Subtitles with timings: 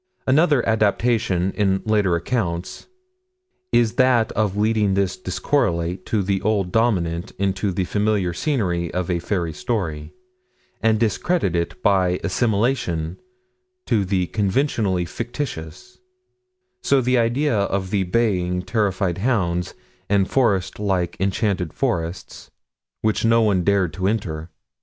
[0.25, 2.87] Another adaptation, in the later accounts,
[3.71, 9.11] is that of leading this discorrelate to the Old Dominant into the familiar scenery of
[9.11, 10.11] a fairy story,
[10.81, 13.19] and discredit it by assimilation
[13.85, 15.99] to the conventionally fictitious
[16.81, 19.75] so the idea of the baying, terrified hounds,
[20.09, 22.49] and forest like enchanted forests,
[23.03, 24.49] which no one dared to enter.